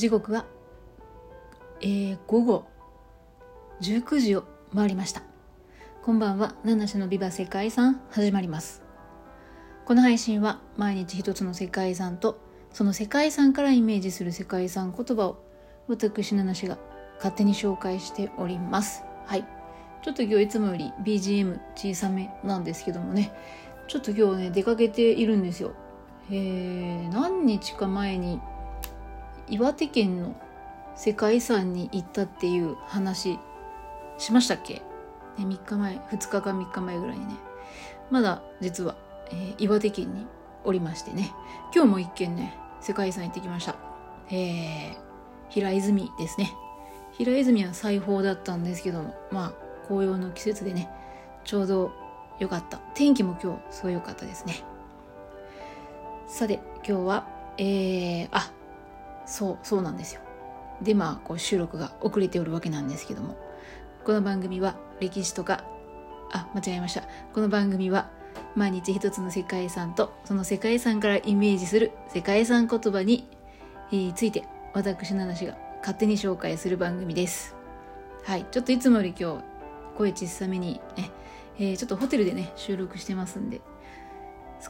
[0.00, 0.46] 時刻は、
[1.82, 2.64] えー、午後
[3.82, 5.22] 19時を回りました。
[6.02, 8.82] こんばんは七種のビバ世界遺産始まります。
[9.84, 12.40] この配信は毎日一つの世界遺産と
[12.72, 15.44] その世界遺産からイメージする世界遺産言葉を
[15.86, 16.78] 私七種が
[17.16, 19.04] 勝手に紹介しております。
[19.26, 19.44] はい。
[20.02, 23.34] ちょっと今日いつもより BGM 小さめなんですけどもね。
[23.86, 25.72] ちょっと今日ね出かけているんですよ。
[26.30, 28.40] えー、何日か前に
[29.50, 30.34] 岩手県の
[30.94, 33.38] 世界遺産に行ったっていう話
[34.18, 34.82] しましたっけ、ね、
[35.38, 37.34] 3日前2日か3日前ぐらいにね。
[38.10, 38.96] まだ実は、
[39.30, 40.26] えー、岩手県に
[40.64, 41.32] おりましてね。
[41.74, 43.76] 今日も一軒ね世界遺産行ってきました。
[44.30, 44.96] えー、
[45.48, 46.52] 平泉ですね。
[47.12, 50.88] 平泉は裁縫だったんですけどもまあ紅葉の季節でね
[51.44, 51.92] ちょうど
[52.38, 52.78] 良かった。
[52.94, 54.62] 天気も今日すごい良かったですね。
[56.28, 57.26] さて今日は
[57.58, 58.50] えー、あ
[59.30, 60.20] そうそうなんですよ。
[60.82, 63.36] でまあこう収録が遅れておるわけなんですけども。
[64.02, 65.62] この番組は歴史とか
[66.32, 67.02] あ間違えました。
[67.32, 68.10] この番組は
[68.56, 73.28] 毎日一つの世界遺産とその世界遺産からイメージする世界遺産言葉に
[74.14, 77.54] ついて私七種が勝手に紹介する番組です。
[78.24, 78.46] はい。
[78.50, 79.44] ちょっといつもより今日
[79.96, 81.10] 声小さめにね、
[81.58, 83.60] えー、ちょっとホテルでね収録してますんで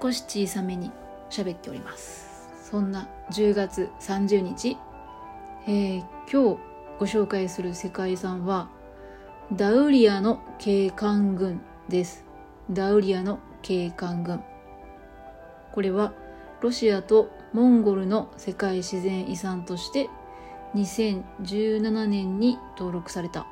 [0.00, 0.92] 少し小さめに
[1.30, 2.25] 喋っております。
[2.68, 4.76] そんな10月30日、
[5.68, 6.60] えー、今日
[6.98, 8.68] ご紹介する世界遺産は
[9.52, 12.24] ダウリアの景観群です。
[12.68, 14.42] ダウリアの景観群
[15.72, 16.12] これは
[16.60, 20.10] ロシアとモンゴルの世界自然遺産として
[20.74, 23.46] 2017年に登録された。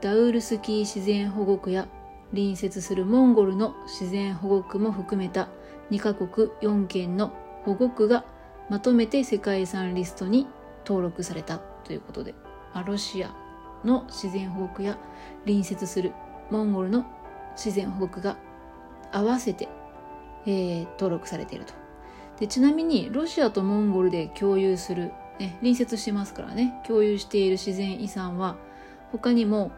[0.00, 1.88] ダウルスキー自然保護区や
[2.30, 5.50] 隣接するモンゴルの自然保護区も含めた
[5.90, 8.24] 2カ国4県の保護区が
[8.68, 10.46] まとめて世界遺産リストに
[10.86, 12.34] 登録されたということで
[12.86, 13.34] ロシア
[13.84, 14.98] の自然保護区や
[15.44, 16.12] 隣接する
[16.50, 17.06] モンゴルの
[17.56, 18.36] 自然保護区が
[19.12, 19.68] 合わせて、
[20.46, 21.74] えー、登録されていると。
[22.40, 26.82] でちなみにロシアとモンゴルで共有する、ね、隣接してますからね。
[26.86, 28.56] 共有している自然遺産は
[29.12, 29.70] 他にも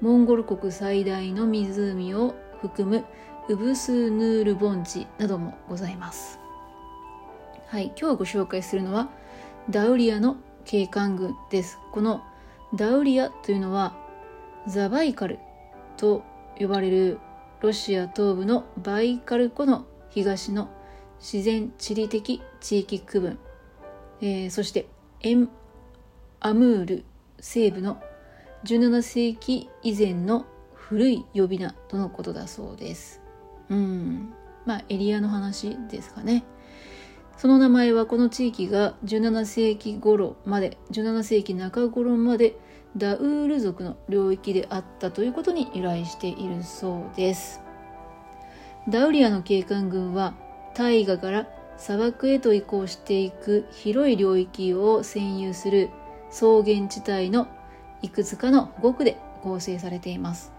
[0.00, 3.04] モンゴル国最大の湖を含む
[3.48, 6.41] ウブスヌール盆地などもございます。
[7.72, 9.08] はい、今日ご紹介するのは
[9.70, 11.78] ダウリアの景観群です。
[11.90, 12.22] この
[12.74, 13.96] ダウリアというのは
[14.68, 15.38] ザバイカル
[15.96, 16.22] と
[16.58, 17.18] 呼ばれる
[17.62, 20.68] ロシア東部のバイカル湖の東の
[21.18, 23.38] 自然地理的地域区分、
[24.20, 24.86] えー、そして
[25.22, 25.48] エン
[26.40, 27.04] アムール
[27.40, 28.02] 西部の
[28.64, 30.44] 17世紀以前の
[30.74, 33.22] 古い呼び名とのことだそうです。
[33.70, 34.34] うん。
[34.66, 36.44] まあエリアの話ですかね。
[37.36, 42.56] その名前はこの地域が17世紀頃まで17世紀中頃まで
[42.96, 47.60] ダウール族の領域であったということに由来しているそうです。
[48.88, 50.34] ダウリアの景観群は
[50.74, 55.90] 大河から砂漠へと移行していく広い領域を占有する
[56.30, 57.48] 草原地帯の
[58.02, 60.52] いくつかの保護区で構成されています。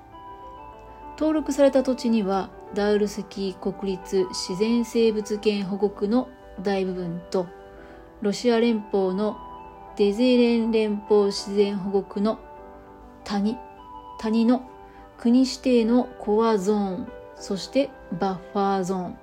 [1.17, 6.27] 登録された土地にはダウルスキー国立自然生物圏保護区の
[6.61, 7.47] 大部分と
[8.21, 9.37] ロシア連邦の
[9.97, 12.39] デゼレン連邦自然保護区の
[13.23, 13.57] 谷
[14.19, 14.63] 谷の
[15.17, 19.17] 国指定のコアゾーンそしてバッファーゾーン。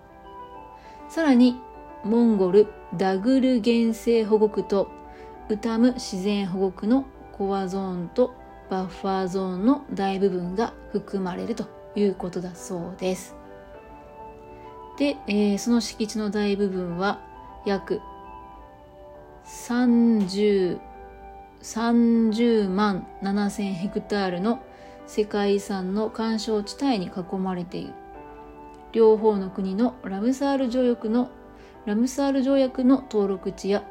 [1.09, 1.61] さらに
[2.05, 4.89] モンゴルダグル原生保護区と
[5.49, 8.35] ウタム自然保護区のコアゾーンと
[8.69, 11.65] バッファーゾーンの大部分が含まれると
[11.97, 13.40] いうことだそうです。
[15.01, 17.23] で、えー、その敷地の大部分は
[17.65, 18.03] 約
[19.47, 20.79] 30
[21.63, 24.63] 30万7000ヘクタールの
[25.07, 27.95] 世界遺産の干渉地帯に囲まれている。
[28.93, 31.31] 両方の国のラムサール条約の
[31.87, 33.83] ラムサール条約の登録地や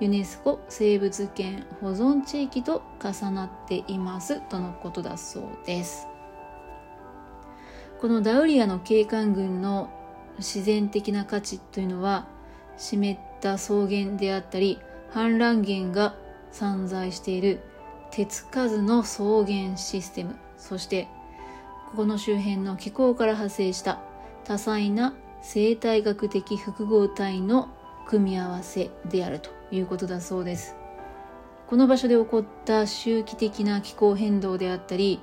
[0.00, 4.40] ユネスコ生物圏保存地域と重なっています。
[4.48, 6.06] とのことだそうです。
[8.00, 9.90] このダウリアの景観群の
[10.38, 12.26] 自然的な価値というのは
[12.76, 14.78] 湿った草原であったり
[15.12, 16.16] 氾濫源が
[16.50, 17.60] 散在している
[18.10, 21.08] 手つかずの草原システムそして
[21.90, 24.00] ここの周辺の気候から派生した
[24.44, 27.68] 多彩な生態学的複合体の
[28.06, 30.76] 組み合わせであるということだそうです。
[31.66, 35.20] この場所で起こった周期的な気候変動であったり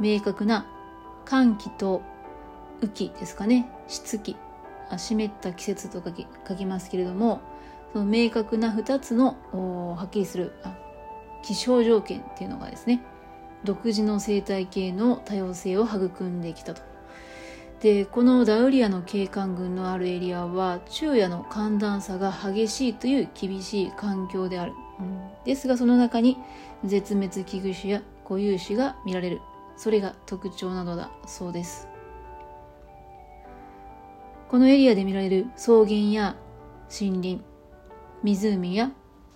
[0.00, 0.66] 明確な
[1.24, 2.02] 寒気と
[2.82, 3.68] 雨季ですかね。
[3.90, 4.36] 湿気
[4.96, 7.40] 湿った季節と書き書きますけれども
[7.92, 9.36] その明確な2つの
[9.96, 10.52] はっきりする
[11.42, 13.02] 気象条件っていうのがですね
[13.64, 16.82] 独自の生態系の多様性を育んできたと。
[17.80, 26.36] でこのダウリアの景観群のあるエリアは昼夜の寒暖差が激しいという厳しい環境である、うん、ですがその中に
[26.84, 29.40] 絶滅危惧種や固有種が見られる。
[29.76, 31.89] それが特徴なのだそうです。
[34.50, 36.34] このエリアで見られる草原や
[36.90, 37.40] 森林
[38.24, 38.90] 湖や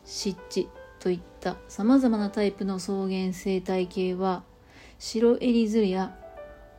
[0.05, 0.69] 湿地
[0.99, 4.43] といったさまざまなタイプの草原生態系は
[4.99, 6.17] 白エリズルや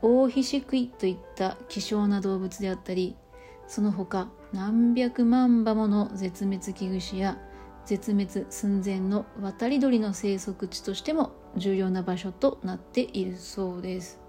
[0.01, 3.15] オオヒシクイといった希少な動物であったり
[3.69, 7.37] その他何百万羽もの絶滅危惧種や
[7.85, 14.19] 絶滅寸前の渡り鳥の生息地としても重要な場所となっているそうです。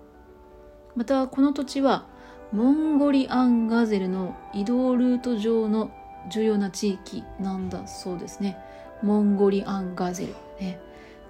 [0.94, 2.06] またこの土地は
[2.52, 5.90] モンゴリアンガゼルの移動ルート上の
[6.30, 8.56] 重要な地域なんだそうですね。
[9.02, 10.34] モンゴリアンガゼル。
[10.60, 10.78] ね。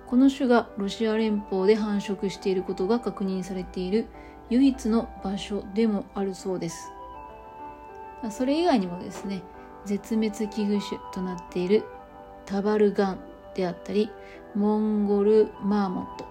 [0.06, 4.06] この種がロシア連邦で繁殖していることが確認されている
[4.50, 6.90] 唯一の場所でもあるそうです。
[8.30, 9.42] それ以外にもですね
[9.84, 11.84] 絶滅危惧種となっている
[12.44, 13.18] タバルガン
[13.54, 14.10] であったり
[14.54, 16.26] モンゴルマーモット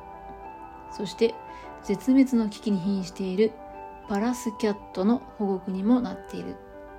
[0.92, 1.34] そして
[1.84, 3.52] 絶滅の危機に瀕している
[4.08, 6.56] パラスキャットの保護区にもなっている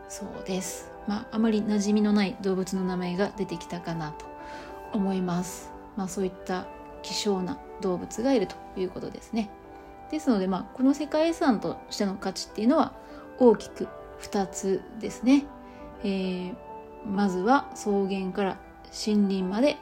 [0.08, 0.90] そうです。
[1.06, 4.26] まああまり馴染みのない動物の名前が出てきたかなと
[4.92, 5.70] 思います。
[5.96, 6.66] まあそういった
[7.02, 9.50] 希少な動物がいるということですね。
[10.10, 12.92] ですのでまあこの世界遺産としての価値っていうのは
[13.38, 13.88] 大きく
[14.22, 15.44] 2つですね、
[16.02, 16.54] えー、
[17.04, 18.58] まずは草原から
[19.06, 19.76] 森林まで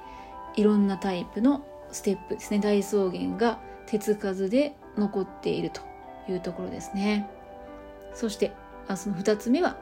[0.57, 2.59] いろんなタイプのステップですね。
[2.59, 5.94] 大草原が手つかずで残っていると。
[6.29, 7.29] いうところですね。
[8.15, 8.53] そして
[8.89, 9.77] あその2つ目は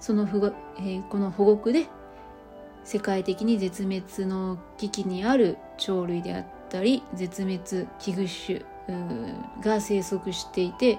[0.00, 1.86] その保護、えー、この保護区で
[2.84, 8.74] 世界的に絶滅の危機にある鳥類であったり絶滅危惧種
[9.62, 10.98] が生息していて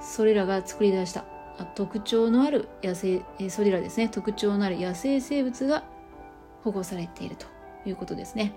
[0.00, 1.24] それらが作り出した
[1.74, 4.08] 特徴のある野生それらですね。
[4.08, 5.84] 特徴のある野生生物が
[6.64, 7.46] 保護されていると
[7.86, 8.52] いうことですね。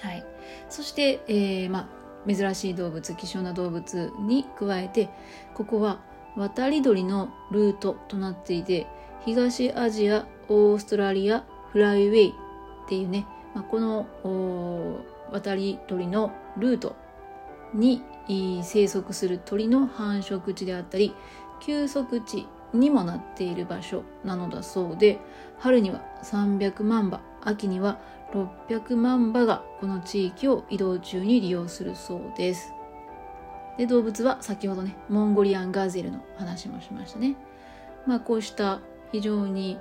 [0.00, 0.24] はい、
[0.68, 1.88] そして、えー、まあ、
[2.26, 5.08] 珍しい動物希少な動物に加えて
[5.54, 6.00] ここは
[6.36, 8.86] 渡り鳥のルートとなっていて
[9.24, 12.34] 東アジアオーストラリアフライウェイ
[12.84, 14.06] っていうね、まあ、この
[15.32, 16.96] 渡り鳥のルート
[17.74, 18.02] に
[18.62, 21.14] 生息する鳥の繁殖地であったり
[21.60, 25.18] 休息地にもなっている場所なのだそうで
[25.58, 27.98] 春には300万羽秋には
[28.32, 32.72] 600万羽がこの地域を移動中に利用するそうです。
[33.78, 37.36] で動物は先ほどねモンゴリアンガゼルの話もしましたね。
[38.06, 38.80] まあこうした
[39.12, 39.78] 非常に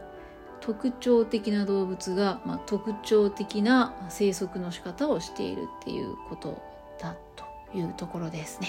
[0.62, 6.62] 特徴的な動物が、まあ、特徴的な生息の仕方をしているっていうこと
[7.00, 8.68] だというところですね。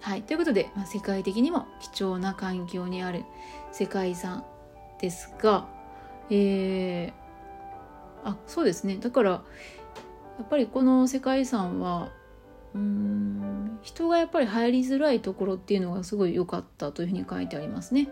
[0.00, 3.24] はい、ということで、まあ、世界的にも貴重な環境にある
[3.72, 4.44] 世界遺産
[5.00, 5.66] ですが、
[6.30, 7.23] えー、
[8.24, 9.42] あそうですねだからや
[10.42, 12.10] っぱりこの世界遺産は
[12.74, 18.08] うん人がやっぱり入りづらいところっていうのがすごい良かったというふうに書いてありますね。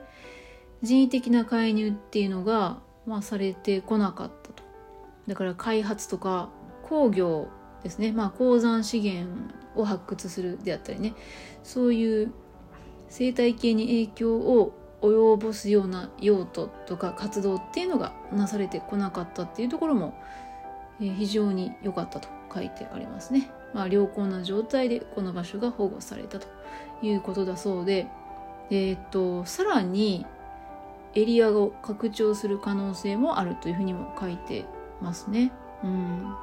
[0.83, 4.63] 人為的な介入っていうのが、まあ、されてこなかったと。
[5.27, 6.51] だから開発とか
[6.83, 7.49] 工業
[7.83, 9.31] ですね、まあ、鉱山資源
[9.75, 11.15] を発掘するであったりね
[11.63, 12.33] そういう
[13.09, 20.15] 生態系に影響を及ぼすような用途とか活動っていうのがなされてこなかったっていうところも、
[21.01, 23.51] え、非常に良かったと書いてありますね。
[23.75, 26.47] まあ、良好な状態でこの場所が保護されたと
[27.03, 28.07] いうことだそうで、
[28.71, 30.27] えー、っとさらに
[31.15, 34.67] エリアを拡張する可能性もあるというふうにも書いて
[35.01, 35.53] ますね。
[35.83, 36.35] うん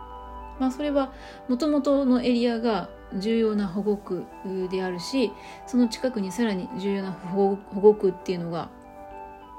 [0.59, 1.13] まあ、それは
[1.47, 4.25] もともとのエリアが重要な保護区
[4.69, 5.31] であるし
[5.65, 8.69] その近くにさらに重要な保護区っていうのが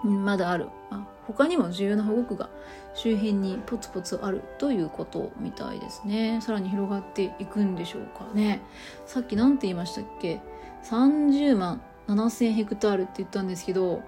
[0.04, 0.68] まだある。
[0.90, 2.48] あ他にも重要な保護区が
[2.94, 6.40] 周辺にポツポツあるということみたいですね。
[6.40, 8.62] さらに広がっていくんでしょうかね。
[9.06, 10.40] さっき何て言いましたっけ
[10.84, 14.02] ？30万7000ヘクタールって言ったんですけど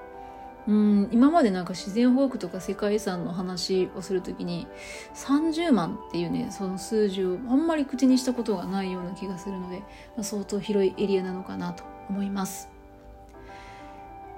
[0.69, 4.69] うん今までなんか自然保護区とか世界遺産の話をするときに
[5.15, 9.85] 30万っていうねその数字をあんまり口にしたことがないような気がするので、ま
[10.21, 12.69] あ、相当広いエリアなのかなと思います。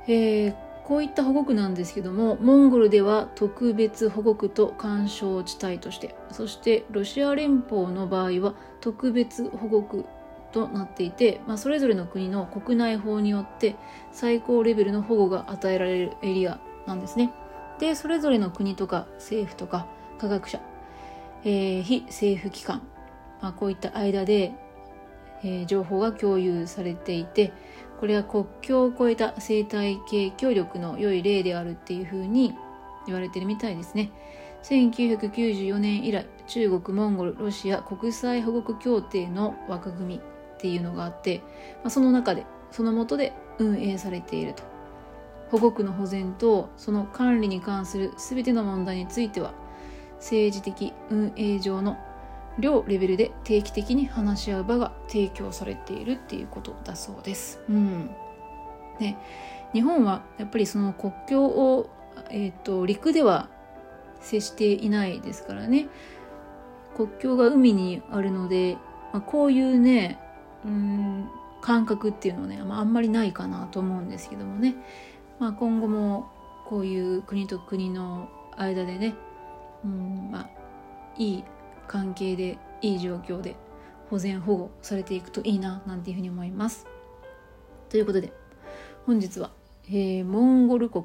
[0.07, 0.55] えー、
[0.85, 10.05] こういった保護区なんですけどもモンゴルでは特別保護区と干渉地帯としてそしてロシア連邦の場合は特別保護区
[10.55, 13.75] となっていて、まあ、それぞれの国の国内法によって
[14.13, 17.33] 最高レベルの保護が与えられるエリアなんですね。
[17.81, 20.61] でそれぞれの国とか政府とか科学者、
[21.43, 22.83] えー、非政府機関、
[23.43, 24.53] まあ、こういった間で、
[25.43, 27.53] えー、情報が共有されていて
[27.99, 32.55] これは国境を越えた生態系協力の良い例であるっていうふうに
[33.07, 34.13] 言われてるみたいですね。
[34.63, 40.34] 1994年以来中国モンゴルロシア国際保護協定の枠組み
[40.65, 41.43] っていうのがあって、
[41.83, 44.63] まあ、その中でその下で運営されていると。
[45.51, 49.53] 保護区の保全とその管理に関する全ての問題については
[50.17, 51.99] 政治的運営上の
[52.59, 57.61] 両レベルで定期的に話し合う場が提供されているっていうことだそうです。
[57.69, 58.11] うん、
[58.99, 59.19] ね、
[59.75, 61.91] 日本はやっぱりその国境を、
[62.31, 63.51] えーと、陸では
[64.23, 65.89] 接していないですからね。
[66.97, 68.79] 国境が海にあるので、
[69.13, 70.19] まあ、こういうね
[70.65, 71.29] うん
[71.61, 74.75] 感覚っていうのはね、まあ、あんまりないかなと思うんですけどもね、
[75.39, 76.31] まあ、今後も
[76.67, 79.15] こういう国と国の間でね
[79.85, 80.51] うんまあ
[81.17, 81.45] いい
[81.89, 83.57] 関係でいい状況で
[84.11, 86.87] 保全保護されていくといいななんていうふうに思います。
[87.89, 88.33] ということで
[89.07, 89.51] 本日は、
[89.89, 91.05] えー、モンゴル国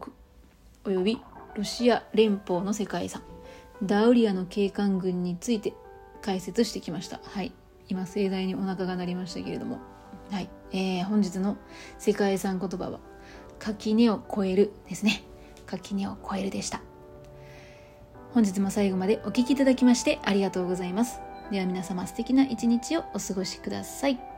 [0.85, 1.21] および
[1.55, 3.21] ロシア連邦の世界遺産
[3.83, 5.73] ダウリアの景観群について
[6.21, 7.21] 解説してきました。
[7.23, 7.53] はい。
[7.89, 9.79] 今盛大にお腹が鳴りましたけれども。
[10.31, 10.49] はい。
[10.71, 11.57] えー、本日の
[11.97, 12.99] 世界遺産言葉は
[13.57, 15.23] 垣根を越えるですね。
[15.65, 16.81] 垣根を越えるでした。
[18.33, 21.19] 本日も最後までお聴きいただきましてありがとうございます。
[21.51, 24.28] では皆様素敵な一日をお過ごしください。